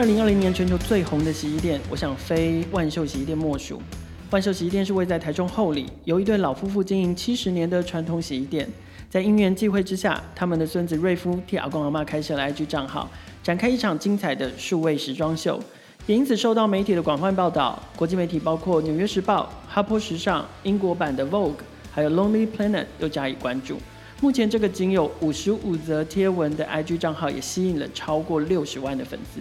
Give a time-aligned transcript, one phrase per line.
[0.00, 3.82] 二零二零年全球最红的洗衣店，我想非万秀洗衣店莫属。
[4.30, 8.66] 万秀洗衣店是位在台中后里，由一对老夫妇经营七十年的传统洗衣店。
[9.10, 13.10] 在因缘际会之下，他们的孙子瑞夫替阿公阿妈开设了 IG 账号，
[13.42, 15.62] 展开一场精彩的数位时装秀，
[16.06, 17.78] 也因此受到媒体的广泛报道。
[17.94, 21.50] 国际媒体包括《纽约时报》、《哈泼时尚》、英国版的《Vogue》，
[21.92, 23.76] 还有《Lonely Planet》都加以关注。
[24.22, 29.40] 目前，这个仅有五十五则贴文的 IG 账号也吸引了超过六十万的粉丝。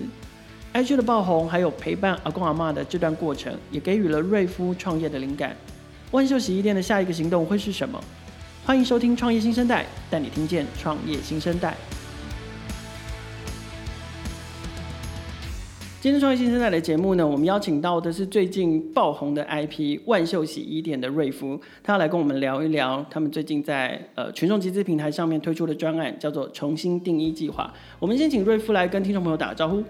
[0.72, 5.58] IG 的爆红，还有陪伴阿公阿嬷的这段过程，也给予了瑞夫创业的灵感。
[6.12, 8.00] 万秀洗衣店的下一个行动会是什么？
[8.64, 11.76] 欢迎收听《创业新生代》，带你听见创业新生代。
[16.00, 27.74] 今天《创业新生代》的节目呢，我们邀请到的是最近爆红的 IP 万秀洗衣店的瑞夫，他要来跟我们聊一聊他们最近在呃群众集资平台上面推出的专案，叫做“重新定义计划”。
[27.98, 29.84] 我们先请瑞夫来跟听众朋友打个招呼。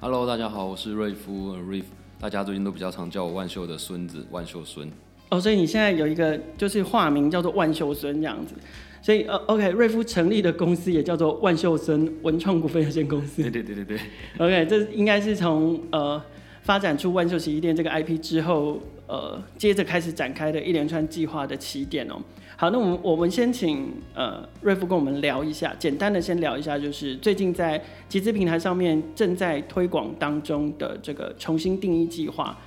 [0.00, 1.88] Hello，大家好，我是瑞夫，呃、瑞夫，
[2.20, 4.88] 大家最近都比较常叫我万秀的孙子，万秀孙。
[5.28, 8.54] 哦，所以你现在有一个就是化名叫做万秀孙这样子，
[9.02, 13.42] 所以呃，OK，瑞夫成立的公司也叫做万秀孙文创股份有限公司。
[13.42, 14.00] 对对对对对。
[14.38, 16.22] OK，这应该是从呃
[16.62, 22.22] 发展出万秀洗衣店这个 IP 之后，呃，接着开始展开的一连串计划的起点哦。
[22.60, 32.58] 好，那我们我们先请呃瑞夫跟我们聊一下，简单的先聊一下，就是最近在集资平台上面正在推广当中的这个重新定义计划。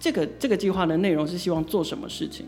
[0.00, 2.46] 这个这个计划的内容是希望做什么事情？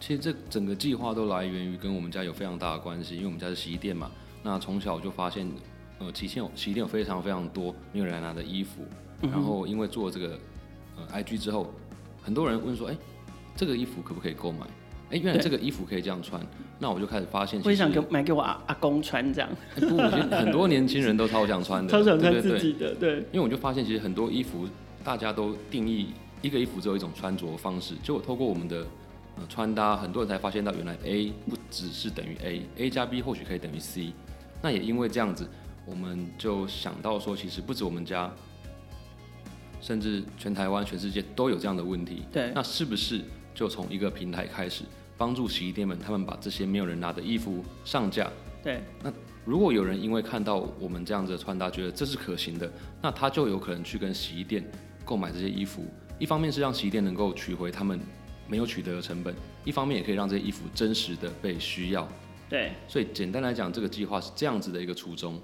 [0.00, 4.10] 其实这整个计划都来源于跟我们家有非常大的关系，因为我们家是洗衣店嘛。
[4.42, 5.48] 那从小就发现，
[6.00, 8.82] 呃，洗衣店有洗衣店有非常非常多没有人来拿的衣服，
[9.22, 10.36] 嗯、然后因为做这个
[10.96, 11.72] 呃 IG 之后，
[12.20, 12.96] 很多人问说，哎，
[13.54, 14.66] 这个衣服可不可以购买？
[15.14, 16.44] 哎，原来这个衣服可以这样穿，
[16.80, 19.48] 那我就开始发现，我也想给买给我阿阿公穿这样。
[19.76, 24.68] 不，我觉得很多年轻人都超想穿的，超想穿自己的，对，因为我就发现，其实很多衣服
[25.04, 26.08] 大家都定义
[26.42, 28.84] 一个衣服只有一种穿着方式，结果透过我们的
[29.36, 34.12] 呃穿搭，很多人才发现到原来 A 不只是等于 A，A 加 B 或许可以等于 C。
[34.60, 35.48] 那也因为这样子，
[35.86, 38.28] 我们就想到说，其实不止我们家，
[39.80, 42.24] 甚至全台湾、全世界都有这样的问题。
[42.32, 43.20] 对，那是不是？
[43.54, 44.82] 就从一个平台开始，
[45.16, 48.30] 帮助洗衣店们，他们把这些没有人拿的衣服上架。
[48.62, 48.80] 对。
[49.02, 49.12] 那
[49.44, 52.70] 如果有人因为看到我们这样子的穿搭，觉得这是可行的，
[53.00, 54.64] 那他就有可能去跟洗衣店
[55.04, 55.84] 购买这些衣服。
[56.18, 58.00] 一方面是让洗衣店能够取回他们
[58.48, 62.08] 没有取得的成本，一方面也可以让这些衣服真实的被需要。
[62.48, 62.72] 对。
[62.88, 65.40] 所以简单来讲，这个计划是这样子的一个初衷。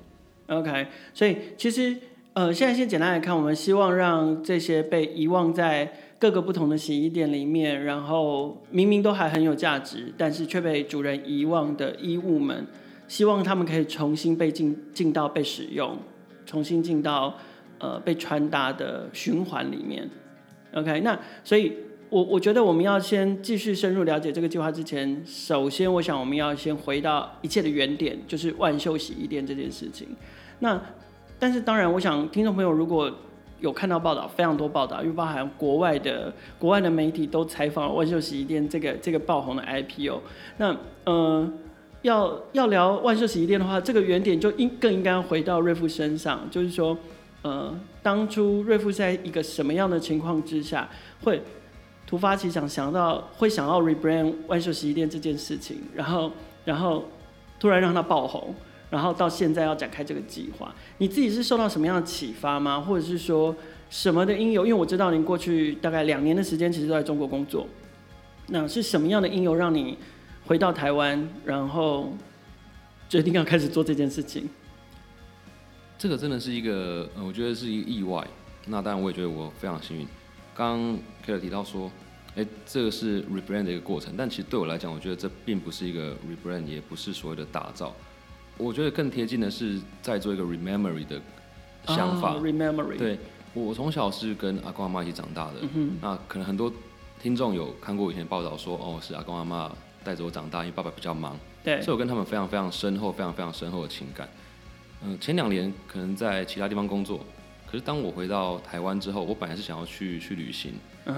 [0.47, 1.97] OK，所以其实
[2.33, 5.93] 呃，现在先简单来看，我们希望让这些被遗忘在。
[6.21, 12.67] 各个不同的洗衣店里面，然后明明都还很有价值，但是却被主人遗忘的衣物们，
[13.09, 15.97] 希望他们可以重新被进进到被使用，
[16.45, 17.35] 重新进到
[17.79, 20.11] 呃被穿搭的循环里面。
[20.75, 21.73] OK，那所以
[22.11, 30.07] 我我觉得我们要先继续深入了解这个计划之前，首先我想我们要先回到一切的原点，就是万秀洗衣店这件事情。
[30.59, 30.79] 那
[31.39, 33.11] 但是当然，我想听众朋友如果
[33.61, 40.21] 有看到报道，非常多报道，因为包含国外的国外的媒体都采访了万秀洗衣店这个这个爆红的 IP 哦。
[40.57, 41.53] 那呃，
[42.03, 46.97] 要要聊万秀洗衣店的话，这个原点就应更应该回到瑞夫身上，就是说，
[47.43, 50.89] 呃，当初瑞夫在一个什么样的情况之下，
[51.23, 51.43] 会
[52.07, 56.33] 突发奇想想到会想要 rebrand 万秀洗衣店这件事情，然后
[56.65, 57.05] 然后
[57.59, 58.55] 突然让它爆红。
[58.91, 62.81] 然后到现在要展开这个计划，你自己是受到什么样的启发吗？
[62.81, 63.55] 或者是说
[63.89, 64.67] 什么的因由？
[64.67, 67.67] 因为我知道您过去大概两年的时间其实都在中国工作，
[68.49, 69.97] 那是什么样的因由让你
[70.47, 72.13] 回到台湾，然后
[73.09, 74.49] 决定要开始做这件事情？
[75.97, 78.27] 这个真的是一个，呃，我觉得是一个意外。
[78.67, 80.07] 那当然，我也觉得我非常幸运。
[80.55, 81.91] 刚刚 Keller 提到说，
[82.35, 87.95] 哎，这个是 rebrand 的一个过程，但其实对我来讲，我觉得这并不是一个 rebrand，也不是所谓的打造。
[88.61, 91.21] 我觉得更贴近的是在做一个 rememory 的
[91.87, 92.35] 想法。
[92.35, 92.99] Oh, rememory。
[92.99, 93.19] 对，
[93.55, 95.55] 我从小是跟阿公阿妈一起长大的。
[95.75, 95.97] 嗯。
[96.01, 96.71] 那可能很多
[97.23, 99.73] 听众有看过以前报道说，哦，是阿公阿妈
[100.05, 101.37] 带着我长大，因为爸爸比较忙。
[101.65, 101.81] 对。
[101.81, 104.29] 所以我跟他们非常非常深厚、非常非常深厚的情感。
[105.03, 107.21] 嗯，前两年可能在其他地方工作，
[107.71, 110.73] 可是当我回到台湾之后，我本来是想要去去旅行。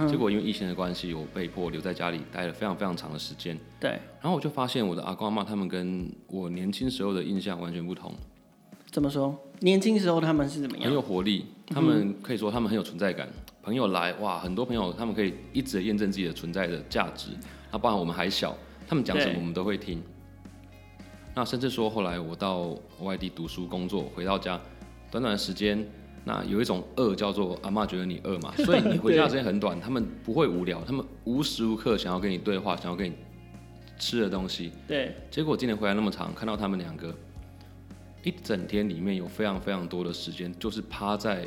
[0.07, 3.59] 结果因为疫情的关系，我被迫留在家里待了非常非常长的时间。
[3.81, 3.91] 对。
[4.21, 8.13] 然后我就发现我的阿公阿嬷他们跟我年轻时候的印象完全不同。
[8.91, 9.35] 怎么说？
[9.61, 10.87] 年轻时候他们是怎么样？
[10.87, 13.27] 很有活力，他们可以说他们很有存在感。
[13.27, 17.31] 嗯、朋友来，哇，很多朋友他们可以一直验证自己的存在的价值。
[17.71, 18.55] 那包含我们还小，
[18.87, 20.03] 他们讲什么我们都会听。
[21.35, 24.61] 那甚至说后来我到外地读书工作，回到家，
[25.11, 25.83] 短短的时间。
[26.25, 33.15] 那有一种饿叫做阿嬷觉得你饿嘛， 所以你回家的时间很短，他们不会无聊，他们无时无刻想要跟你对话，想要跟你
[33.99, 34.71] 吃的东西。
[34.87, 35.17] 对。
[35.31, 37.13] 结果今年回来那么长，看到他们两个
[38.23, 41.45] 一整天里面有非常非常多的时间，就是趴在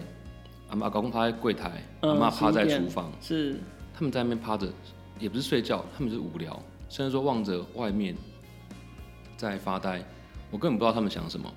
[0.70, 3.58] 阿妈阿公趴在柜台，阿妈趴在厨房，是
[3.94, 4.68] 他们在那边趴着，
[5.20, 8.14] 也不是睡觉，他们是无聊，甚至说望着外面
[9.38, 10.04] 在发呆，
[10.52, 11.50] 我根本不知道他们想什么。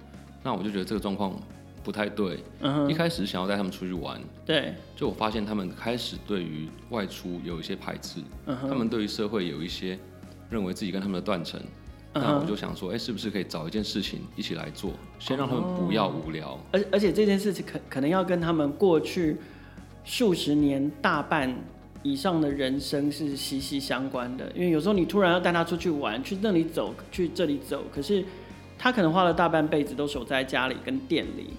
[0.45, 1.35] 那我就觉得这个状况。
[1.83, 9.99] 不太对，嗯，一开始想要带他们出去玩，对，就我发现他们开始对于外出有一些排斥，嗯，他们对于社会有一些
[10.51, 11.61] 认为自己跟他们的断层，
[12.13, 19.37] 那我就想说，哎，是不是可以找一件事情一起来做，先让他们不要无聊，而而且这件事情可可能要跟他们过去
[20.05, 21.55] 数十年大半
[22.03, 28.25] 以上的人生是息息相关的，因为有时候你突然要带他出去玩，去那里走，去这里走，可是
[28.79, 31.51] 他可能花了大半辈子都守在家里跟店里。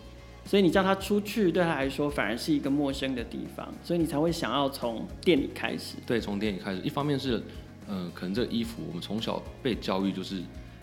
[0.49, 5.97] 所以你叫他出去，对他来说反而是一个陌生的地方，所以你才会想要从店里开始。
[6.07, 6.81] 对，从店里开始。
[6.81, 7.39] 一方面是，
[7.87, 10.37] 呃，可能这个衣服我们从小被教育就是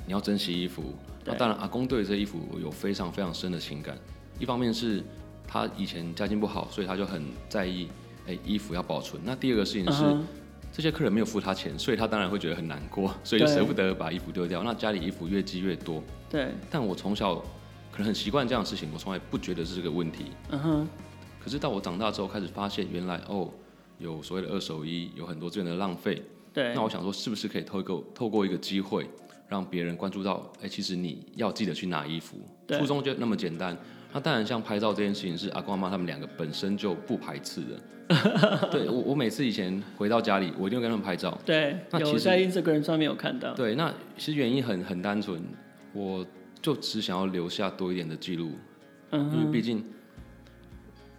[0.06, 0.94] 你要珍惜衣服。
[1.24, 3.98] 那当然，阿公对这衣服有非常非常深的情感。
[4.38, 5.02] 一方面是
[5.48, 7.88] 他以前家境不好，所以他就很在意，
[8.28, 9.20] 哎，衣服要保存。
[9.24, 10.20] 那第二个事情是，uh huh.
[10.72, 14.62] 这些客人没有付他钱，所以他当然会觉得很难过，所以就舍不得把衣服丢掉。
[14.62, 16.00] 那家里衣服越积越多。
[16.30, 16.50] 对。
[16.70, 17.44] 但我从小。
[17.96, 20.26] 可能很习惯这样的事情，我从来不觉得是这个问题。
[20.50, 20.88] 嗯哼。
[21.42, 23.50] 可是到我长大之后，开始发现原来哦，
[23.96, 26.22] 有所谓的二手衣，有很多资源的浪费。
[26.52, 26.74] 对。
[26.74, 29.08] 那我想说，是不是可以透过透过一个机会，
[29.48, 32.36] 让别人关注到，哎、欸，其实你要记得去拿衣服。
[32.66, 32.78] 对。
[32.78, 33.74] 初衷就那么简单。
[34.12, 37.80] 那当然，像拍照这件事情，是阿公阿妈他们两个本身就不排斥的。
[38.70, 41.36] 对我，我每次以前回到家里，我一定会跟他们拍照。
[41.46, 41.78] 对。
[41.90, 43.54] 那其实在 Instagram 上面有看到。
[43.54, 45.42] 对，那其实原因很很单纯，
[45.94, 46.26] 我。
[46.60, 48.52] 就只想要留下多一点的记录，
[49.10, 49.84] 嗯、因为毕竟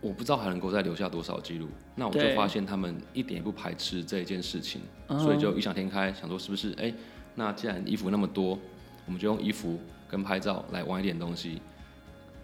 [0.01, 1.68] 我不知道还能够再留下多少记录。
[1.95, 6.69] 那我就发现他们一点也不排斥这一件事情，所以就异想天开，想说是不是？
[6.74, 6.95] 哎、欸，
[7.34, 8.60] 那既然衣服那么多，
[9.06, 11.60] 我们就用衣服跟拍照来玩一点东西。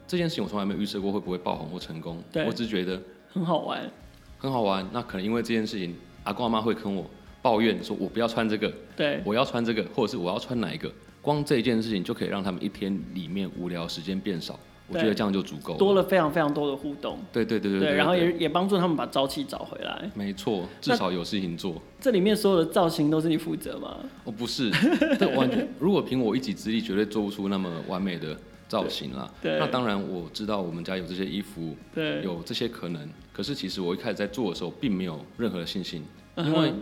[0.08, 3.90] 这件事情我从来没有预设过会不会爆红或成功，对我只觉得很好玩，
[4.38, 4.88] 很好玩。
[4.92, 7.10] 那可能因为这件事情，阿公阿妈会跟我
[7.42, 10.92] 抱怨说，我不要穿这个，对，我要穿这个，或者是我要穿哪一个。
[11.24, 14.60] 光这一件事情就可以让他们一天里面无聊时间变少，
[14.90, 15.78] 我觉得这样就足够。
[15.78, 17.18] 多了非常非常多的互动。
[17.32, 20.12] 对对对对，对，对，然后也也帮助他们把朝气找回来。
[20.14, 21.82] 没错，至少有事情做。
[22.02, 24.00] 这里面所有的造型都是你负责吗？
[24.26, 24.70] 哦，不是，
[25.18, 25.66] 这完全。
[25.80, 28.38] 如果凭我一己之力，绝对做不出那么完美的
[28.68, 29.32] 造型啦。
[29.42, 29.58] 对。
[29.58, 33.10] 那当然，我知道我们家有这些衣服，对，有这些可能。
[33.32, 36.04] 可是其实我一开始在做的时候，并没有任何的信心，
[36.36, 36.74] 因为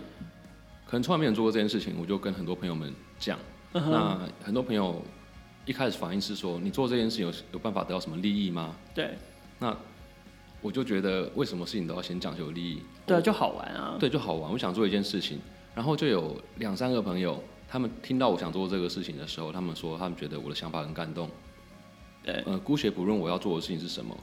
[0.88, 1.94] 可能从来没有做过这件事情。
[2.02, 3.38] 我就跟很多朋友们讲。
[3.74, 3.80] Uh.
[3.90, 5.02] 那很多朋友
[5.66, 8.76] 一开始反应是说，你做这件事有有办法得到什么利益吗？
[8.94, 9.12] 对。
[9.60, 9.76] 那
[10.60, 12.82] 我就觉得，为什么事情都要先讲究利益？
[13.06, 13.96] 对，就好玩啊。
[14.00, 14.52] 对，就好玩。
[14.52, 15.40] 我想做一件事情，
[15.74, 21.30] 然后就有两三个朋友，他们听到我想做这个事情的时候，他们说他们觉得我的想法很感动。
[22.24, 22.44] 对。
[22.46, 24.16] 呃，姑且不论我要做的事情是什么，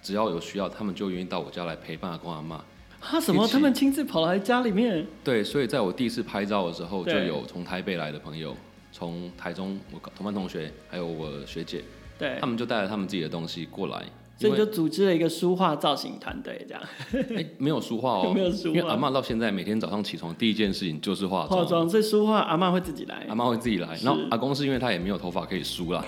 [0.00, 2.64] 只要有需要，他们就愿意到我家来陪伴阿公阿妈。
[3.00, 3.46] 啊什么？
[3.46, 5.06] 他们亲自跑来家里面？
[5.22, 8.56] 对，所以在我第一次拍照的时候，就有从台北来的朋友。
[8.96, 11.82] 从台中，我同班同学还有我学姐，
[12.16, 14.04] 对，他们就带了他们自己的东西过来，
[14.38, 16.82] 所以就组织了一个书画造型团队，这样。
[17.34, 21.90] 哎、欸，没有书画哦， 没有书画，因为阿嬷到现在每天早上起床第一件事情就是化妆，化妆。
[21.90, 23.98] 所以书画阿嬷会自己来，阿嬷会自己来。
[24.04, 26.04] 然后阿公是因为他也没有头发可以梳啦，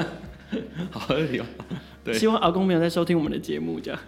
[0.90, 1.44] 好合理哦。
[2.02, 4.00] 对，希望阿公没有在收听我们的节目，这样。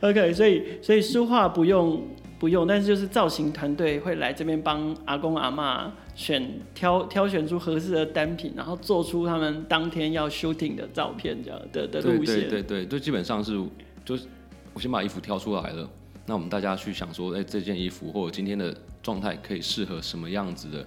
[0.00, 2.02] OK，所以所以书画不用。
[2.40, 12.24] 不用，但是就是造型团队会来这边帮阿公阿嬷选挑挑选出合适的单品，然后做出他们当天要 shooting 的照片，这样的的路线。
[12.24, 13.62] 对对对对，就基本上是，
[14.06, 14.26] 就是
[14.72, 15.86] 我先把衣服挑出来了，
[16.24, 20.82] 那我们大家去想说，哎、这件衣服或者今天的状态可以适合什么样子的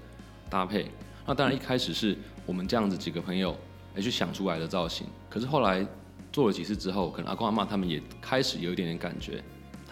[0.49, 0.87] 搭配？
[1.27, 2.17] 那当然一开始是
[2.47, 3.51] 我们这样子几个朋友
[3.91, 5.85] 哎、欸、去想出来的造型，可是后来
[6.31, 9.43] 做了几次之后，可能阿公阿嬷他们也开始有一点点感觉。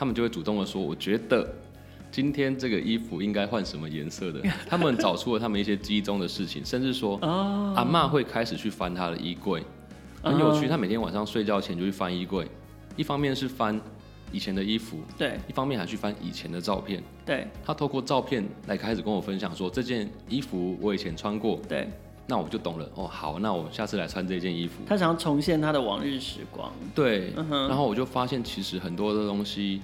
[0.01, 1.47] 他们就会主动的说：“我觉得
[2.11, 4.41] 今天这个衣服应该换什么颜色的。
[4.67, 7.77] ”他们找出了他们一些记忆中的事情，甚至说：“oh.
[7.77, 9.63] 阿嬷会开始去翻他的衣柜，
[10.23, 10.67] 很有趣。
[10.67, 12.47] 他每天晚上睡觉前就去翻衣柜，
[12.97, 13.79] 一方面是翻
[14.31, 17.45] 以前的衣服，对；一方面还去翻以前的照片，对。
[17.63, 21.87] 他透过照片来开始跟我分享说：这件衣服我以前穿过，对。
[22.31, 22.89] 那我就懂了。
[22.95, 24.81] 哦，好，那我下次来穿这件衣服。
[24.87, 27.33] 他想要重现他的往日时光，对。
[27.33, 27.67] Uh.
[27.67, 29.81] 然后我就发现，其实很多的东西。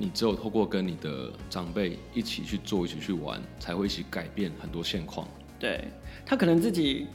[0.00, 5.26] 你只有透过跟你的长辈一起去做，一起去玩，才会一起改变很多现况。
[5.58, 5.88] 对，
[6.24, 7.08] 他可能自己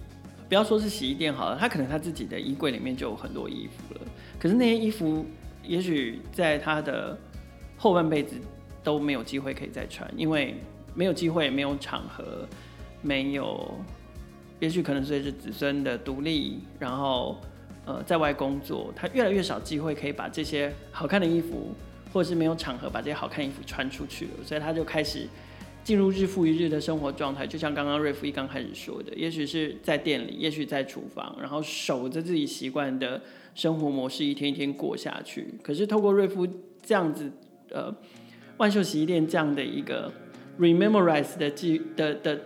[0.50, 4.02] 不要说是洗衣店好了，他可能他自己的衣柜里面就有很多衣服了。
[4.38, 5.26] 可是那些衣服，
[5.66, 7.18] 也许在他的
[7.78, 8.36] 后半辈子
[8.84, 10.54] 都没有机会可以再穿，因为
[10.94, 12.46] 没有机会，没有场合，
[13.02, 13.74] 没有，
[14.64, 17.38] 也许可能随着子孙的独立，然后
[17.86, 21.74] 呃在外工作，他越来越少机会可以把这些好看的衣服，
[22.14, 25.28] 或者是没有场合把这些好看衣服穿出去了，所以他就开始。
[25.84, 33.22] 进入日复一日的生活状态，就像刚刚瑞夫一刚开始说的，也许是在店里，也许在厨房，然后守着自己习惯的
[33.54, 35.46] 生活模式，一天一天过下去。
[35.62, 36.48] 可是透过瑞夫
[36.82, 37.30] 这样子，
[37.70, 37.94] 呃，
[38.56, 40.10] 万秀洗衣店这样的一个
[40.58, 42.40] rememorize 的记的的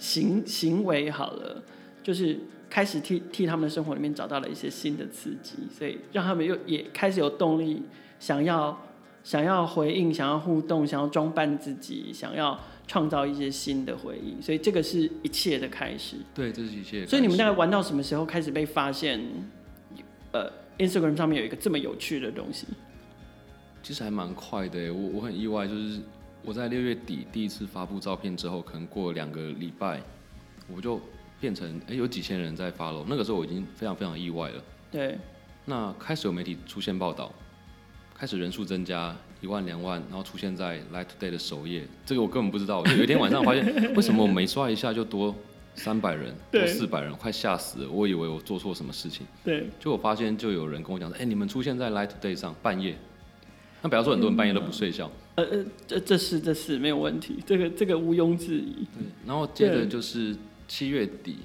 [0.00, 1.62] 行行为，好了，
[2.02, 2.36] 就是
[2.68, 7.82] 开始替替他们的生活里面找到了一些新的刺激，所以让他们又也开始有动力，
[8.18, 8.76] 想要
[9.22, 12.58] 想要回应，想要互动，想要装扮自己，想要。
[12.90, 16.16] 创造一些新的回忆，所以这个是一切的开始。
[16.34, 17.06] 对，这是一切。
[17.06, 19.20] 所以你们大概玩到什么时候开始被发现？
[20.32, 22.66] 呃，Instagram 上面有一个这么有趣的东西。
[23.80, 26.00] 其实还蛮快的，我我很意外，就是
[26.44, 30.00] 我在六月底第一次发布照片之后，可能过两个礼拜，
[30.74, 31.00] 我就
[31.40, 34.62] 变成哎、欸、有几千人在 follow，那个时候我已经非常非常意外了。
[34.90, 35.18] 对。
[35.66, 37.32] 那开始有媒体出现报道，
[38.14, 39.16] 开始人数增加。
[39.42, 42.84] 一万两万，然后出现在 Light Today 的首页，这个我根本不知道。
[42.84, 43.64] 就有一天晚上发现，
[43.96, 45.34] 为什么我每刷一下就多
[45.74, 47.90] 三百人，多四百人，快吓死了！
[47.90, 49.26] 我以为我做错什么事情。
[49.42, 49.66] 对。
[49.80, 52.98] 就我发现，就有人跟我讲说：“哎、欸，你们出现在 Light Today 上半夜。”
[53.80, 55.10] 那比方说，很多人半夜都不睡觉。
[55.40, 58.86] 呃呃，这这是这是没有问题，这个这个毋庸置疑。
[58.94, 59.04] 对。
[59.26, 60.36] 然后接着就是
[60.68, 61.38] 七月底，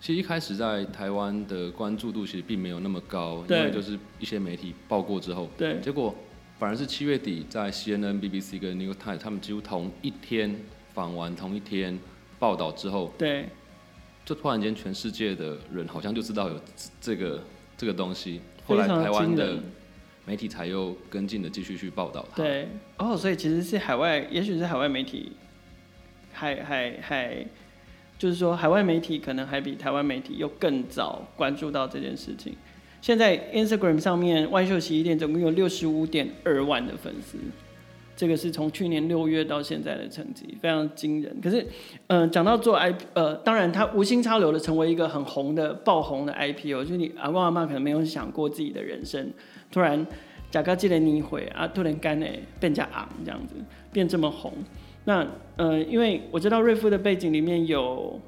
[0.00, 6.14] 其实一开始在台湾的关注度其实并没有那么高，因为就是一些媒体报过之后，对，结果。
[6.56, 10.54] 反而是七月底，在 CNN、BBC 跟 New York Times，他们几乎同一天
[10.94, 11.98] 访完，同一天
[12.38, 13.48] 报道之后，对，
[14.24, 16.58] 就突然间全世界的人好像就知道有
[17.00, 17.42] 这个
[17.76, 18.40] 这个东西。
[18.64, 19.58] 后来台湾的
[20.26, 22.42] 媒体才又跟进的继续去报道它。
[22.42, 25.32] 对，哦，所以其实是海外，也许是海外媒体，
[26.32, 27.46] 还还还，
[28.18, 32.54] 就是说海外媒体可能还比台湾媒体又更早关注到这件事情。
[33.00, 37.36] 现在 Instagram 上面万秀洗衣店总共有六十五点二万的粉丝，
[38.16, 41.36] 这个是从去年六月到现在的成绩，非常惊人。
[41.42, 41.60] 可是，
[42.06, 49.30] 嗯、呃，讲到做 IP，呃，当然他无心插柳的成为一个很红的爆红的 IPO，，就是你阿公阿妈可能没有想过自己的人生，
[49.74, 50.06] 突然
[50.50, 52.26] 假高记得你会啊，突然干呢
[52.60, 53.56] 变加昂这样子
[53.92, 54.52] 变这么红。
[55.04, 55.26] 那
[55.56, 58.20] 呃，因为我知道瑞夫的背景里面有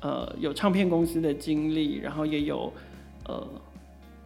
[0.00, 2.70] 呃有唱片公司的经历，然后也有
[3.26, 3.44] 呃。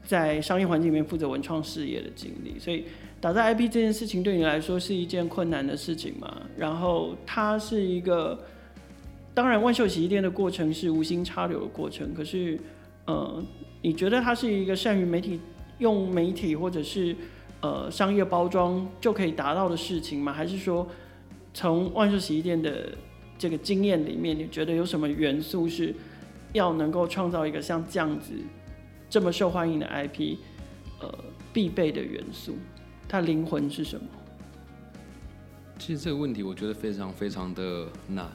[0.04, 2.86] 在商业环境里面负责文创事业的经历，所以
[3.20, 6.40] 打造 IP 这件事情对你来说是一件困难的事情嘛？
[6.56, 8.38] 然后它是一个，
[9.34, 12.58] 当然万秀洗衣店的过程是无心插柳的过程，可是，
[13.04, 13.44] 呃，
[13.82, 15.38] 你觉得它是一个善于媒体
[15.78, 17.16] 用媒体或者是
[17.60, 20.32] 呃商业包装就可以达到的事情吗？
[20.32, 20.86] 还是说
[21.54, 22.92] 从万寿洗衣店的
[23.38, 25.94] 这个经验里面，你觉得有什么元素是
[26.52, 28.32] 要能够创造一个像这样子？
[29.10, 30.36] 这么受欢迎的 IP，
[31.00, 31.08] 呃，
[31.52, 32.56] 必备的元素，
[33.08, 34.06] 它灵魂是什么？
[35.78, 38.26] 其实这个问题我觉得非常非常的难，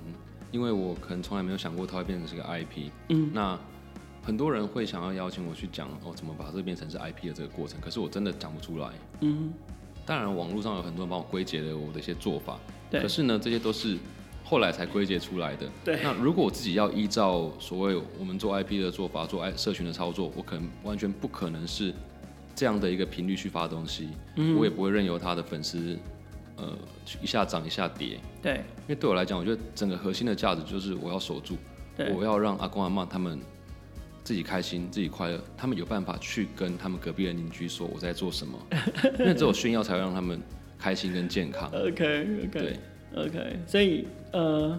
[0.51, 2.89] 因为我可能从来没有想过它会变成是个 IP。
[3.09, 3.59] 嗯，那
[4.23, 8.89] 很多人会想要邀请我去讲哦，怎么把这个变成是 IP 的这个过程，可是我真的讲不出来。
[9.21, 9.53] 嗯，
[10.05, 12.57] 当然网络上有很多人帮我归结了我的一些做法，
[12.89, 13.97] 对，可是呢，这些都是。
[14.45, 15.67] 后来才归结出来的。
[15.85, 15.99] 对。
[16.03, 21.93] 那如果我自己要依照所谓我们做 IP 的做法，做爱社群的操作，我可能完全不可能是
[22.53, 24.09] 这样的一个频率去发东西。
[24.35, 24.57] 嗯。
[24.57, 25.97] 我也不会任由他的粉丝，
[26.57, 26.77] 呃，
[27.21, 28.19] 一下涨一下跌。
[28.41, 28.55] 对。
[28.55, 31.55] 因为对我来讲，我觉得整个核心的价值就是我要守住。
[31.95, 32.11] 对。
[32.11, 33.39] 我要让阿公阿妈他们
[34.23, 38.57] 自己开心，自己快乐，他们有办法去跟他们隔壁的邻居说我在做什么。
[39.19, 40.41] 因为只有炫耀才会让他们
[40.77, 41.69] 开心跟健康。
[41.71, 42.47] OK OK。
[42.51, 42.79] 对。
[43.15, 44.75] OK，所以呃，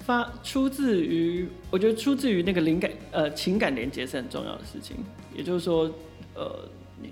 [0.00, 4.96] 发出自于我觉得出自于那个灵感呃情感连接是很重要的事情。
[5.34, 5.90] 也就是说，
[6.34, 6.68] 呃，
[7.00, 7.10] 你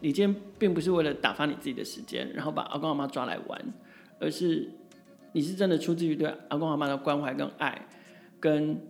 [0.00, 3.62] 你今天并不是为了打发你自己的时间，然后把阿公阿妈抓来玩，
[4.18, 4.66] 而是
[5.32, 7.86] 你是真的出自于对阿公阿妈的关怀跟爱，
[8.40, 8.80] 跟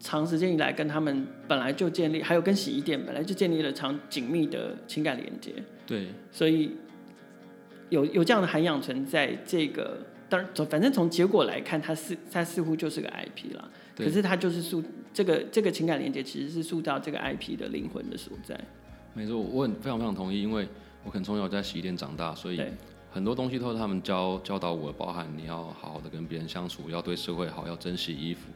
[0.00, 5.52] 长时间以来跟他们本来就建立，还有跟洗衣店本来就建立了长紧密的情感连接。
[5.86, 6.72] 对，所以
[7.90, 9.98] 有有这样的涵养存在这个。
[10.28, 13.68] 当然，反正从结果来看，它似它似乎就是个 IP 了。
[13.96, 14.80] 可是它就是塑
[15.12, 18.58] 这个这个情感连接，其实是塑造这个 IP 的灵魂的所在。
[19.12, 20.68] 没错，我很非常非常同意，因为
[21.04, 22.62] 我可能从小在洗衣店长大，所以
[23.10, 28.48] 很多东西都是他们教教导我，包含你要好好的跟别人相处，要对社会好，要珍惜衣服。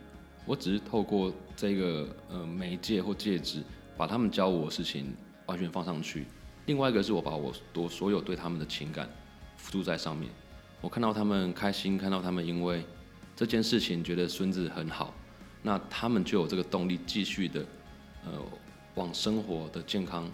[0.46, 3.62] 我只是透过这个呃媒介或介质，
[3.96, 5.14] 把他们教我的事情
[5.46, 6.26] 完全放上去。
[6.66, 9.08] 另外一个是我把我多所有对他们的情感
[9.56, 10.30] 付诸在上面。
[10.80, 12.84] 我看到他们开心，看到他们因为
[13.34, 15.14] 这件事情觉得孙子很好，
[15.62, 17.64] 那他们就有这个动力继续的
[18.24, 18.32] 呃
[18.94, 20.30] 往生活的健康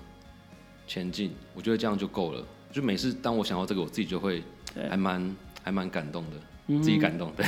[0.86, 1.32] 前进。
[1.54, 2.44] 我觉得这样就够了。
[2.72, 4.42] 就每次当我想到这个，我自己就会
[4.88, 7.32] 还蛮还蛮感动的，自己感动。
[7.36, 7.46] 对。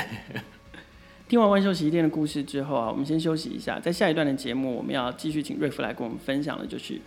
[1.33, 7.01] 听完万秀洗衣店的故事之后啊，我们先休息一下，在下一段的节目，我们要继续请瑞夫来跟我们分享的，就是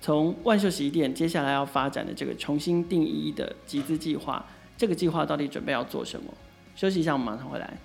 [0.00, 4.44] 从万秀洗衣店接下来要发展的这个重新定义的集资计划。
[4.76, 6.34] 这个计划到底准备要做什么？
[6.74, 7.78] 休息一下，我们马上回来。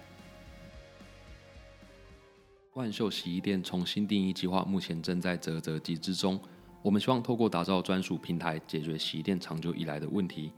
[2.73, 6.39] 万秀洗衣店重新定义计划目前正在啧啧集资中。
[6.81, 10.51] 我们希望透过打造专属平台，解决洗衣店长久以来的问题。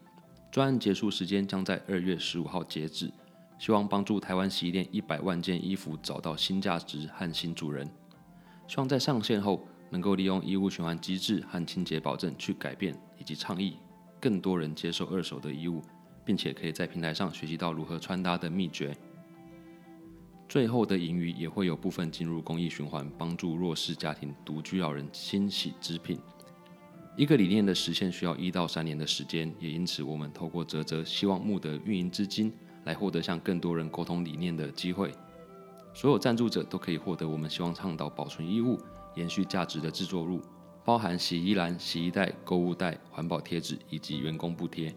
[0.50, 3.12] 专案结束时间将在二月十五号截止。
[3.60, 7.88] 希望帮助台湾洗衣店一百万件衣服找到新价值和新主人。
[8.68, 13.78] 希望在上线后，能够利用衣物循环机制和清洁保证去改变以及倡议，
[14.20, 15.82] 更多人接受二手的衣物，
[16.26, 18.96] 并且可以在平台上学习到如何穿搭的秘诀。
[20.50, 26.20] 最后的盈余也会有部分进入公益循环，帮助弱势家庭、独居老人清洗织品。
[27.18, 32.54] 一个理念的实现需要一到三年的时间，也因此我们透过泽泽，希望募得运营资金，
[32.88, 35.14] 来获得向更多人沟通理念的机会。
[35.94, 38.80] 所有赞助者都可以获得我们希望倡导保存衣物、
[39.16, 40.42] 延续价值的制作物，
[40.86, 44.96] 包含洗衣篮、洗衣袋、购物袋、环保贴纸以及员工补贴。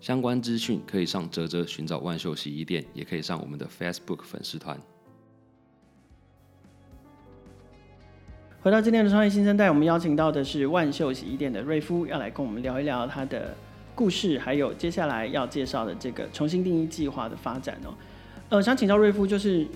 [0.00, 4.80] 相关资讯可以上啧啧寻找万秀洗衣店，也可以上我们的 Facebook 粉丝团。
[8.62, 13.54] 回到今天的创业新生代，我们邀请到的是万秀洗衣店的瑞夫，要来跟我们聊一聊他的
[14.00, 17.92] 故事，还有接下来要介绍的这个重新定义计划的发展哦。
[18.48, 19.66] 呃，想请教瑞夫，就是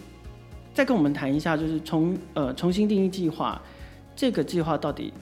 [0.73, 3.61] 再跟我们谈一下，就是从呃重新定义计划
[4.17, 5.13] 这个计划到底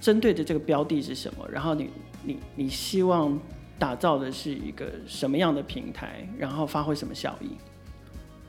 [0.00, 1.46] 针对的这个标的是什么？
[1.52, 1.90] 然后你
[2.22, 3.38] 你你希望
[3.78, 6.26] 打造的是一个什么样的平台？
[6.38, 7.50] 然后发挥什么效益？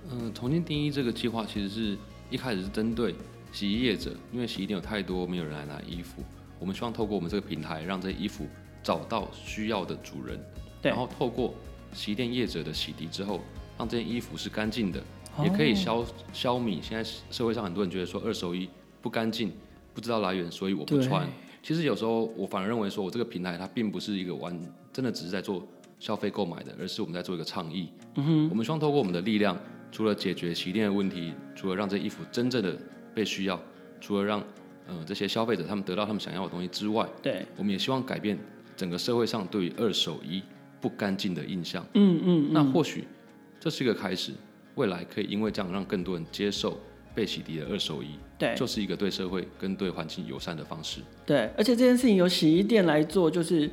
[0.10, 1.98] 嗯、重新定义这个计划其实是
[2.30, 3.14] 一开始是针对
[3.52, 6.24] 洗衣业者，因为洗衣店有太多没有人来拿衣服，
[6.58, 8.48] 我们希望透过我们这个平台，让这些衣服
[8.90, 10.44] 找到需要的主人，
[10.82, 11.54] 然后透过
[11.94, 13.40] 洗衣店业者的洗涤之后，
[13.78, 15.00] 让这件衣服是干净的，
[15.44, 18.68] 也可以消消弭现在社会上很多人觉得说二手衣
[19.00, 19.52] 不干净，
[19.94, 21.30] 不知道来源，所以我不穿。
[21.62, 24.60] 其实有时候我反而认为说，我这个平台它并不是一个完
[24.92, 25.64] 真的只是在做
[26.00, 27.90] 消费购买的，而是我们在做一个倡议。
[28.16, 29.56] 嗯哼，我们希望透过我们的力量，
[29.92, 32.76] 除了解决洗衣店的问题，除了让这衣服真正的
[33.14, 33.62] 被需要，
[34.02, 34.44] 除了让
[34.88, 38.36] 呃这些消费者他们得到他们想要的东西之外，对，我们也希望改变。
[38.80, 40.42] 整个社会上对于二手衣
[40.80, 43.04] 不干净的印象，嗯嗯，嗯，那或许
[43.60, 44.32] 这是一个开始，
[44.76, 46.80] 未来可以因为这样让更多人接受
[47.14, 51.02] 被洗涤的二手衣，对，就是一个对社会跟对环境友善的方式。
[51.26, 53.70] 对，而且这件事情由洗衣店来做，就是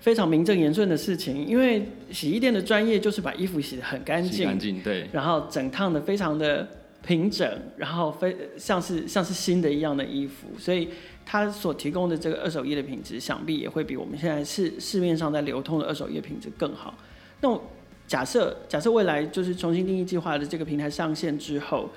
[0.00, 6.68] 非常名正言顺的事情，因为洗衣店的专业就是把衣服洗得很干净，干净，对，然后整烫的非常的
[7.02, 10.90] 平整，然后非像是像是新的一样的衣服，所以。
[11.24, 16.94] 它所提供的这个二手衣的品质，想必也会比我们现在市市面上在流通的二手衣品质更好。
[17.40, 17.60] 那
[18.06, 21.88] 假设假设未来就是重新定义计划的这个平台上线之后，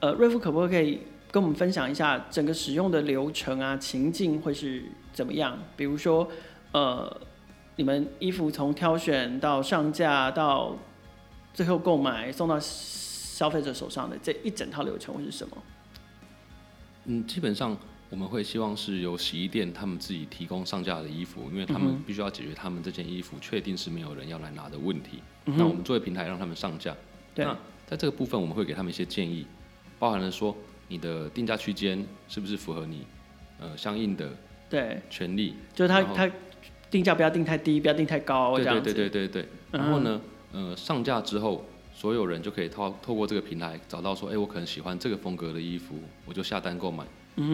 [0.00, 5.56] 呃，瑞夫可不可以跟我们分享一下整个使用的流程啊、情境会是怎么样？
[5.76, 6.28] 比如说，
[6.72, 7.20] 呃，
[7.76, 10.76] 你们衣服从挑选到上架到
[11.54, 15.56] 最后购买送到消费者手上的这一整套流程会是什么？
[17.04, 17.76] 嗯，基本上。
[18.10, 25.20] 我们会希望是由洗衣店他们自己提供上架的衣服，因为他们必须要解决他们这件衣服确定是没有人要来拿的问题。
[25.46, 26.94] 嗯、那我们作为平台让他们上架。
[27.34, 27.44] 对。
[27.44, 29.46] 那在这个部分，我们会给他们一些建议，
[29.98, 30.56] 包含了说
[30.88, 33.06] 你的定价区间是不是符合你
[33.60, 34.28] 呃相应的
[34.68, 36.30] 对权利，就是他他
[36.90, 39.48] 定价不要定太低，不要定太高，对对对对对对。
[39.70, 40.20] 然后呢，
[40.52, 45.96] 呃，上架之后，所有人就可以透透过这个平台找到说，哎，我可能喜欢这个风格的衣服，
[46.26, 47.04] 我就下单购买。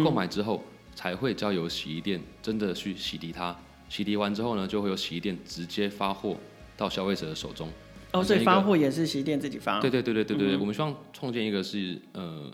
[0.03, 0.63] 购买之后
[0.95, 3.57] 才会交由洗衣店真的去洗涤它，
[3.89, 6.37] 洗涤完之后呢，就会由洗衣店直接发货
[6.77, 7.69] 到消费者的手中。
[8.13, 9.81] 哦，所以发货也是洗衣店自己发？
[9.81, 12.51] 对对对对对对，嗯、我们希望创建一个是呃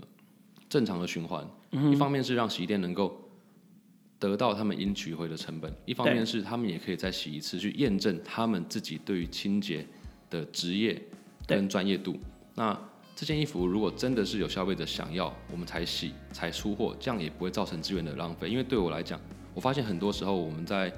[0.69, 3.21] 正常的循环，嗯、一方面是让洗衣店能够
[4.19, 9.87] 得到他们应取回的成本，一方面是他们也可以再洗一次去验证他们自己对于清洁
[10.31, 11.01] 的职业
[11.47, 12.19] 跟专业度。
[12.55, 12.77] 那
[13.15, 18.49] 这件衣服如果真的是有消费者想要，我们才洗才出货，这样也不会造成资源的浪费。
[18.49, 19.21] 因为对我来讲，
[19.55, 20.93] 我发现很多时候我们在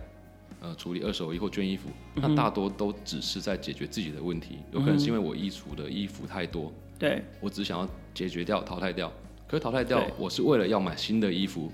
[0.61, 4.59] 呃处理二手衣或捐衣服，那大多都只是在解决自己的问题。
[4.73, 9.13] 有可能是因为我衣橱的衣服太多，对，我只想要解决掉、淘汰掉。
[9.47, 11.71] 可是淘汰掉，我是为了要买新的衣服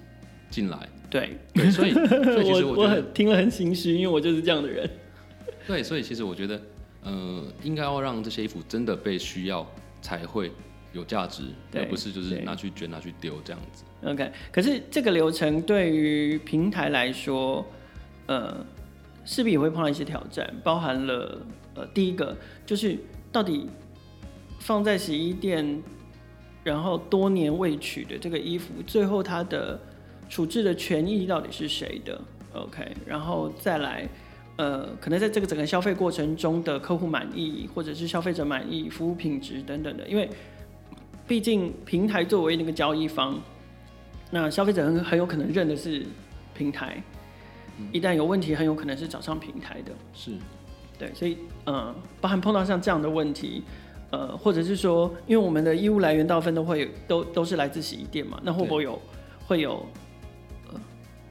[0.51, 0.89] 进来。
[1.09, 4.89] 对，对，所以所以其实我我我很听了很心虚，因为我就是这样的人。
[5.67, 6.61] 对，所以其实我觉得，
[7.03, 9.65] 呃，应该要让这些衣服真的被需要
[10.01, 10.53] 才会
[10.93, 13.85] 有价值，而不是就是拿去捐、拿去丢这样子。
[14.03, 17.65] OK，可是这个流程对于平台来说，
[18.27, 18.65] 呃，
[19.25, 21.41] 势必也会碰到一些挑战，包含了
[21.75, 22.99] 呃，第一个就是
[23.31, 23.69] 到底
[24.59, 25.83] 放在洗衣店，
[26.65, 29.79] 然后多年未取的这个衣服，最后它的
[30.29, 32.21] 处置的权益到底是谁的
[32.53, 34.09] ？OK，然后再来，
[34.61, 40.29] 呃，可能在这个整个消费过程中的客户满意，或者是消费者满意，服务品质等等的，因为
[41.27, 43.41] 毕竟平台作为那个交易方。
[44.31, 46.05] 那消费者很很有可能认的是
[46.55, 47.03] 平台，
[47.91, 49.93] 一旦有问题，很有可能是找上平台的。
[50.13, 50.33] 是，
[50.99, 53.63] 对，所以呃，包含碰到像这样的问题，
[54.11, 59.01] 呃，或者是说，因为我们的衣物来源大部分都会有都都是来自洗衣店嘛，那会不会有
[59.47, 59.87] 会有呃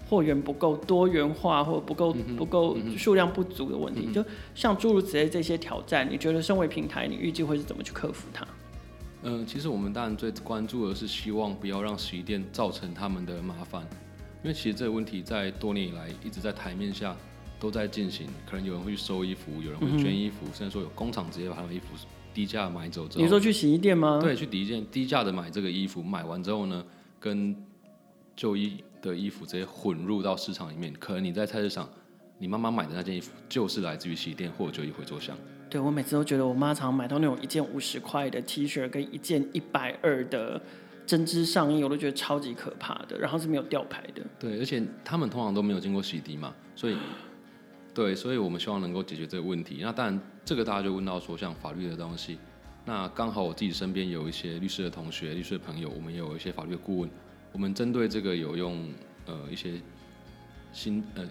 [0.09, 4.11] 货源不够多元化，或不够不够数量不足的问题？
[4.11, 8.43] 就像诸如此类这些挑战，你觉得身为平台，你预计会是怎么去克服它？
[9.21, 13.83] 嗯、呃，其实我们当然最关注的是希望不要让洗衣店造成他们的麻烦，
[14.43, 17.15] 因为其实这个问题在多年以来一直在台面下
[17.59, 18.25] 都在进行。
[18.49, 21.87] 可能有人会去收衣服，有人会捐衣服，嗯、甚至说有工厂直接把他们衣服
[22.33, 23.23] 低价买走之后。
[23.23, 24.19] 你说去洗衣店吗？
[24.21, 26.83] 对，去第一件低价的买这个衣服，买完之后呢，
[27.19, 27.55] 跟
[28.35, 30.93] 就衣的衣服直接混入到市场里面。
[30.99, 31.89] 可能你在菜市场，
[32.38, 35.38] 你妈妈买的那件衣服就是来自于洗衣店或者旧衣回收箱。
[35.69, 40.59] 对，我每次都觉得我妈常买到那种一件五十块的 T 恤跟一件一百二的
[41.05, 43.19] 针织上衣，我都觉得超级可怕的。
[43.19, 44.23] 然后是没有吊牌的。
[44.39, 46.97] 对，而且他们通常都没有经过洗涤嘛，所以，
[47.93, 49.79] 对，所以我们希望能够解决这个问题。
[49.81, 52.39] 那当然，这个大家就问到说，像法律的东西，
[52.85, 57.09] 那刚好我自己身边有一些律师的同学、律师的朋友，我们也有一些法律的顾问，
[57.51, 58.88] 我们针对这个有用
[59.25, 59.73] 呃一些
[60.71, 61.27] 新呃。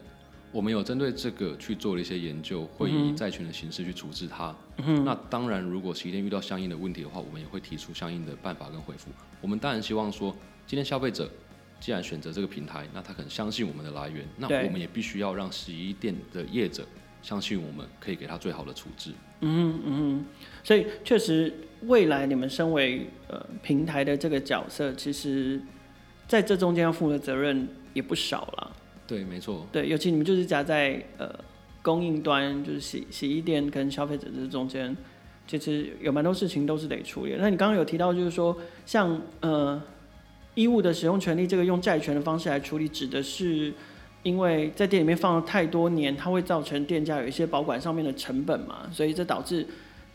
[0.50, 4.56] 我们有针对这个去做了一些研究，会以债权的形式去处置它。
[4.78, 9.10] 嗯、那当然，如果洗衣店遇到相应的问题的话，我们也会提出相应的办法跟回复。
[9.42, 10.34] 我们当然希望说，
[10.66, 11.30] 今天消费者
[11.78, 16.82] 既然选择这个平台，那他可能相信我们的来源，那我们也必须要让洗衣店的业者
[17.20, 19.12] 相信我们可以给他最好的处置。
[19.40, 20.24] 嗯嗯，
[20.64, 21.52] 所以确实，
[21.82, 25.60] 未来你们身为呃平台的这个角色，其实
[26.28, 28.76] 在这中间要负的责任也不少了。
[29.06, 29.66] 对，没错。
[29.72, 31.34] 对，尤其你们就是夹在呃
[31.80, 34.94] 供应端，就是洗洗衣店跟消费者这中间，
[35.46, 37.34] 其实有蛮多事情都是得处理。
[37.38, 39.82] 那你刚刚有提到，就是说像呃
[40.54, 43.72] 衣物的使用权利，这个用债权的方式来处理，指的是
[44.22, 49.66] 因为在店里面放了太多年，它会造成店家有一些保管上面的成本嘛，所以这导致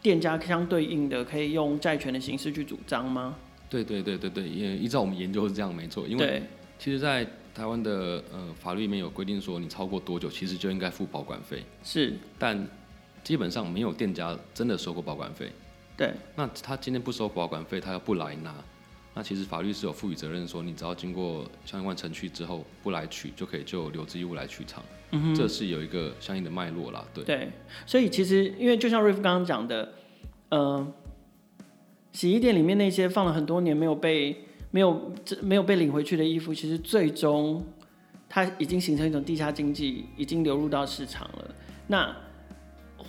[0.03, 3.35] 店家相对应的可以用债权的形式去主张吗？
[3.73, 6.07] 对对对对对，也依照我们研究是这样，没错。
[6.07, 6.43] 因为
[6.77, 11.63] 其实，在台湾的呃法律里面有规定说，你超过多久其实就应该付保管费。
[11.83, 12.67] 是，但
[13.23, 15.51] 基本上没有店家真的收过保管费。
[15.97, 16.13] 对。
[16.35, 18.53] 那他今天不收保管费，他要不来拿，
[19.15, 24.83] 那其实法律是有赋予责任说，你只要经过相关程序之后不来取，就可以就留置义务来取偿。
[25.09, 25.35] 嗯哼。
[25.35, 27.03] 这是有一个相应的脉络啦。
[27.11, 27.23] 对。
[27.23, 27.51] 对。
[27.87, 29.93] 所以其实因为就像瑞夫刚刚讲的，
[30.49, 30.93] 呃，
[32.23, 34.45] 洗衣店里面那些放了很多年没有被。
[34.75, 37.63] 没有这没有被领回去的衣服，其实最终
[38.27, 41.53] 它已经形成一种地下经济，已经流入到市场了。
[41.85, 42.11] 那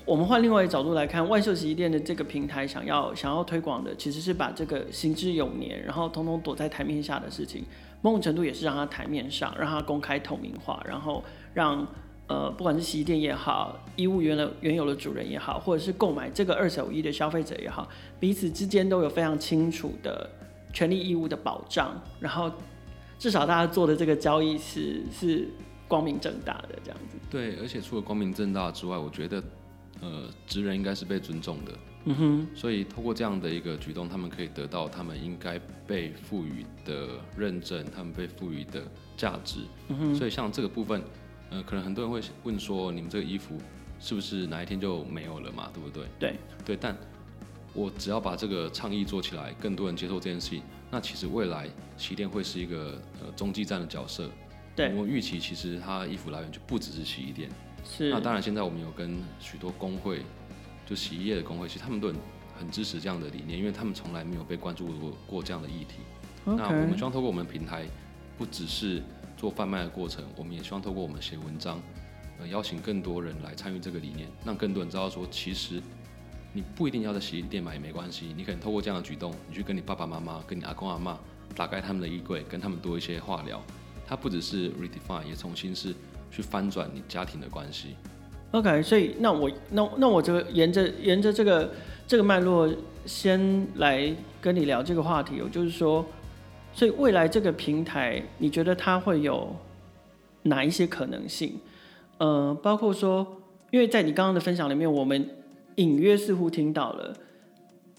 [0.05, 7.65] 我们换另外一个角度来看，万秀洗衣店的这个平台想要想要推广的，其实是把这个行之有年，然后通通躲在台面下的事情，
[8.03, 11.25] 某种程度也是让它台面上，让它公开透明化，然后
[11.55, 11.87] 让
[12.27, 20.31] 呃不管是洗衣店也好，衣物原来原有的主人也好，或者是购买这个二手衣的消费者也好，彼此之间都有非常清楚的。
[20.77, 22.51] 权利义务的保障，然后
[23.17, 25.49] 至少大家做的这个交易是是
[25.87, 27.17] 光明正大的这样子。
[27.31, 29.41] 对，而且除了光明正大之外，我觉得
[30.01, 31.73] 呃，职人应该是被尊重的。
[32.07, 32.47] 嗯哼。
[32.57, 38.83] 所以透过这样的一个举动，他们可以得到他们应该被赋予的认证，他们被赋予的
[39.17, 39.61] 价值。
[39.91, 40.15] 嗯哼。
[40.17, 41.01] 所以像这个部分，
[41.55, 43.57] 呃，可能很多人会问说，你们这个衣服
[44.01, 45.71] 是不是哪一天就没有了嘛？
[45.73, 46.05] 对不对？
[46.19, 46.37] 对。
[46.65, 46.97] 对，但。
[47.77, 50.63] 我只要把这个倡议做起来，更多人接受这件事情，
[50.93, 54.31] 那其实未来洗衣店会是一个呃中继站的角色。
[54.77, 57.51] 对，我预期其实它衣服来源就不只是洗衣店。
[57.85, 58.11] 是。
[58.11, 60.23] 那当然，现在我们有跟许多工会，
[60.87, 62.17] 就洗衣业的工会，其实他们都很
[62.61, 65.97] 很支持这样的理念，因为他们从来没有被关注过过这样的议题。
[66.45, 67.89] 那我们希望透过我们平台，
[68.39, 69.03] 不只是
[69.37, 71.81] 做贩卖的过程，我们也希望透过我们写文章，
[72.39, 75.83] 呃，邀请更多人来参与这个理念，让更多人知道说，其实。
[76.57, 81.17] 你不一定要在洗衣店买也没关系，你可能透过这样的举动，你去跟你爸爸妈妈、跟你阿公阿嬷
[81.57, 83.61] 打开他们的衣柜，跟他们多一些话聊。
[84.07, 85.93] 它不只是 redefine，也重新是
[86.31, 87.97] 去翻转你家庭的关系。
[88.53, 91.75] OK，所以那我那那我就沿着沿着这个
[92.07, 92.73] 这个脉络，
[93.05, 95.41] 先来跟你聊这个话题。
[95.43, 96.07] 我就是说，
[96.75, 99.55] 所以未来这个平台，你觉得它会有
[100.43, 101.55] 哪一些可能性？
[102.19, 105.29] 呃，包括说，因为在你刚刚的分享里面，我们
[105.77, 107.17] 隐约似乎听到了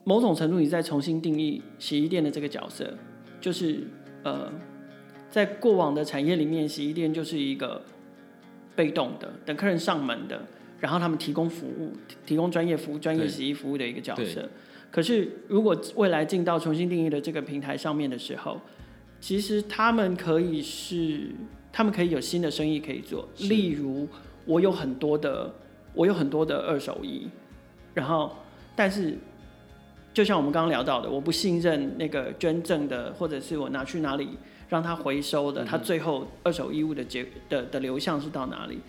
[0.04, 2.94] 某种程度你在重新定义洗衣店的这个角色，
[3.42, 3.88] 就是
[4.24, 4.52] 呃，
[5.32, 7.82] 在过往的产业里面，洗衣店就是一个。
[8.76, 10.38] 被动的，等客人上门的，
[10.82, 11.94] 然后他们提供服务，
[12.26, 14.50] 提供专业服务、专业洗衣服务的一个角色。
[14.92, 18.60] 可是，如果未来进到重新定义的这个平台上面的时候，
[19.20, 21.30] 其实他们可以是，
[21.72, 23.28] 他们可以有新的生意可以做。
[23.40, 24.08] 例如，
[24.46, 25.54] 我有很多的，
[25.94, 27.28] 我有很多的二手衣，
[27.94, 28.36] 然后，
[28.76, 29.18] 但是，
[30.14, 34.30] 就像我们刚刚聊到的，我不信任那个捐赠的，或者是我拿去哪里。
[34.68, 38.80] 让他回收的，他最后二手衣物的结的的流向是到哪里？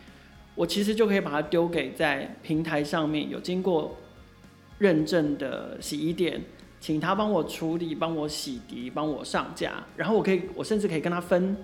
[0.55, 3.95] 我其实就可以把它丢给在平台上面有经过
[4.79, 6.43] 认证的洗衣店，
[6.81, 11.57] 请他帮我处理、帮我洗涤、帮我上架，然后我可以，我甚至可以跟他分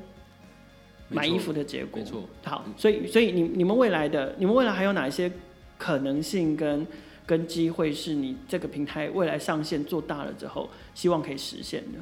[1.08, 2.00] 买衣服的结果。
[2.00, 2.28] 没错。
[2.44, 5.30] 好，所以所以你你们未来的你们未来还有哪一些
[5.78, 6.86] 可能性跟
[7.26, 11.98] 跟机会是你这个平台未来上线做大了之后，希望可以实现的？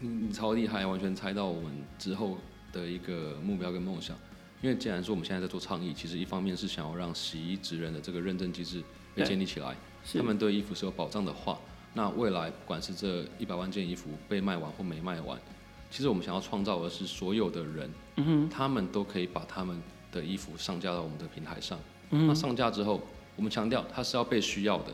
[0.00, 2.38] 你你超厉害，完全猜到我们之后
[2.72, 4.16] 的一个目标跟梦想。
[4.62, 8.82] 因为既然说我们现在在做倡议，其实一方面是想要让洗衣职人的这个认证机制
[9.14, 9.76] 被建立起来，
[10.12, 11.58] 他们对衣服是有保障的话，
[11.94, 15.38] 那未来不管是这一百万件衣服被卖完或没卖完，
[15.90, 19.80] 其实我们想要创造的是所有的人，嗯，他们都可以把他们
[20.12, 21.78] 的衣服上架到我们的平台上。
[22.10, 23.00] 嗯，那上架之后，
[23.36, 24.92] 我们强调它是要被需要的。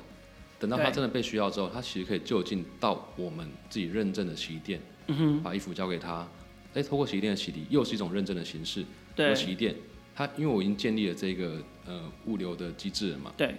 [0.59, 4.81] 等到它真的被需要之后，它其实可以就近到我们自己认证的洗衣店。
[5.13, 6.29] 嗯、把衣服交给他，
[6.73, 8.85] 哎，透过洗衣店的洗涤，又是一种认证的形式。
[9.17, 9.75] 对，洗衣店，
[10.15, 13.57] 它因为我已经建立了这个呃物流的机制了嘛，对，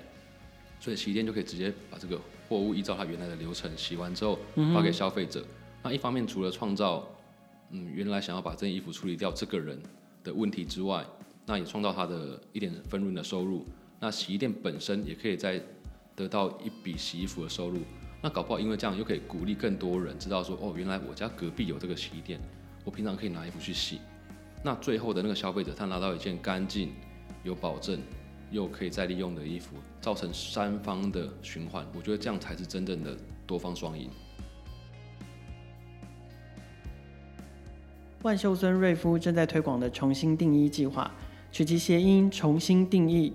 [0.82, 4.38] 所以洗衣店就可以直接把这个货物依照它原来的流程洗完之后
[4.74, 5.40] 发给消费者。
[5.42, 5.48] 嗯、
[5.84, 7.08] 那一方面除了创造
[7.70, 9.80] 嗯原来想要把这件衣服处理掉这个人
[10.24, 11.06] 的问题之外，
[11.46, 13.66] 那也创造他的一点分润的收入。
[14.00, 15.62] 那洗衣店本身也可以在
[16.16, 17.80] 得到一笔洗衣服的收入。
[18.24, 22.40] 那搞不好，因为这样又可以鼓励更多人知道说，哦，原来我家隔壁有这个洗衣店，
[22.84, 24.00] 我平常可以拿衣服去洗。
[24.64, 26.92] 那最后的那个消费者，他拿到一件干净、
[27.44, 28.00] 有保证
[28.52, 31.84] 又可以再利用的衣服，造成三方的循环。
[31.96, 34.10] 我觉得这样才是真正的多方双赢。
[38.22, 41.10] 万秀孙瑞夫正在推广的重新定义计划，
[41.52, 43.34] 取其谐音“重新定义”，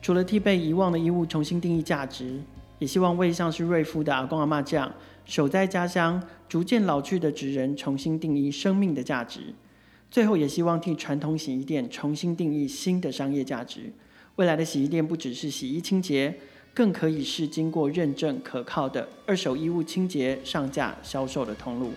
[0.00, 2.40] 除了替被遗忘的衣物重新定义价值。
[2.78, 9.52] 也希望为像是瑞夫的阿公阿妈这样守在家乡、逐渐老去的职人重新定义生命的价值。
[10.08, 13.92] 最后，也希望替传统洗衣店重新定义新的商业价值。
[14.38, 16.32] 未来的洗衣店不只是洗衣清洁，
[16.72, 21.90] 更可以是经过认证可靠的二手衣物清洁、上架销售的通路。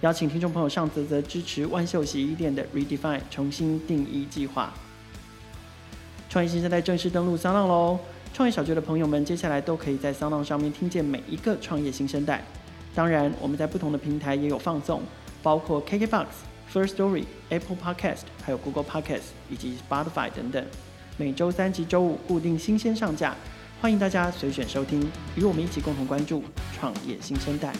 [0.00, 4.72] 邀请听众朋友上啧啧支持万秀洗衣店的 Redefine 重新定义计划。
[6.30, 7.98] 创业新生代正式登陆三浪喽！
[8.32, 12.42] 创业小聚的朋友们，接下来都可以在三浪上面听见每一个创业新生代。
[12.94, 15.02] 当然，我们在不同的平台也有放送，
[15.42, 16.28] 包括 KKBOX、
[16.72, 20.64] First Story、Apple Podcast，还有 Google Podcast 以及 Spotify 等等。
[21.16, 23.36] 每周三及周五固定新鲜上架，
[23.80, 25.00] 欢迎大家随选收听，
[25.36, 27.72] 与我们一起共同关注创业新生代。